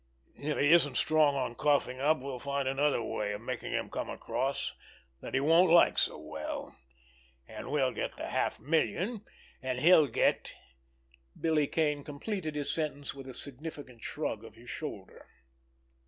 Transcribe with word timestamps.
If 0.35 0.57
he 0.57 0.71
isn't 0.73 0.97
strong 0.97 1.35
on 1.35 1.53
coughing 1.53 1.99
up, 2.01 2.17
we'll 2.21 2.39
find 2.39 2.67
another 2.67 3.03
way 3.03 3.33
of 3.33 3.41
making 3.41 3.71
him 3.73 3.91
come 3.91 4.09
across 4.09 4.73
that 5.19 5.35
he 5.35 5.39
won't 5.39 5.69
like 5.69 5.99
so 5.99 6.17
well, 6.17 6.75
and 7.47 7.69
we'll 7.69 7.91
get 7.91 8.17
the 8.17 8.29
half 8.29 8.59
million, 8.59 9.23
and 9.61 9.77
he'll 9.79 10.07
get——" 10.07 10.55
Billy 11.39 11.67
Kane 11.67 12.03
completed 12.03 12.55
his 12.55 12.73
sentence 12.73 13.13
with 13.13 13.27
a 13.27 13.35
significant 13.35 14.01
shrug 14.03 14.43
of 14.43 14.55
his 14.55 14.71
shoulder. 14.71 15.27